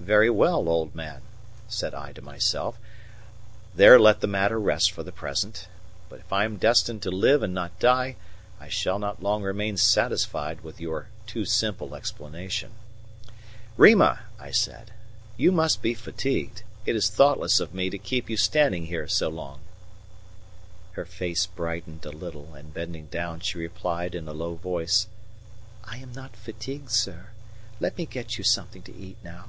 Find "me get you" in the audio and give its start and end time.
27.98-28.44